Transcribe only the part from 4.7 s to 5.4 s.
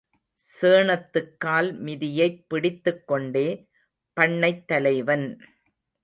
தலைவன்.